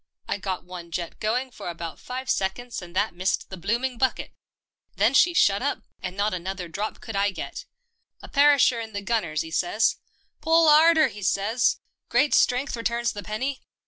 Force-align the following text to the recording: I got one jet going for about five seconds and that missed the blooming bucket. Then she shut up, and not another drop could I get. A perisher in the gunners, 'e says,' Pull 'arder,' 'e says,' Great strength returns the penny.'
I 0.27 0.39
got 0.39 0.63
one 0.63 0.89
jet 0.89 1.19
going 1.19 1.51
for 1.51 1.69
about 1.69 1.99
five 1.99 2.27
seconds 2.27 2.81
and 2.81 2.95
that 2.95 3.13
missed 3.13 3.51
the 3.51 3.55
blooming 3.55 3.99
bucket. 3.99 4.33
Then 4.95 5.13
she 5.13 5.35
shut 5.35 5.61
up, 5.61 5.83
and 6.01 6.17
not 6.17 6.33
another 6.33 6.67
drop 6.67 6.99
could 7.01 7.15
I 7.15 7.29
get. 7.29 7.65
A 8.19 8.27
perisher 8.27 8.79
in 8.79 8.93
the 8.93 9.03
gunners, 9.03 9.45
'e 9.45 9.51
says,' 9.51 9.97
Pull 10.41 10.67
'arder,' 10.67 11.05
'e 11.09 11.21
says,' 11.21 11.81
Great 12.09 12.33
strength 12.33 12.75
returns 12.75 13.11
the 13.11 13.21
penny.' 13.21 13.61